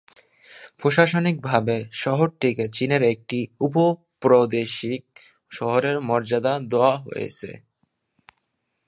[0.79, 5.03] প্রশাসনিকভাবে শহরটিকে চীনের একটি উপ-প্রাদেশিক
[5.51, 7.49] শহরের মর্যাদা দেওয়া হয়েছে।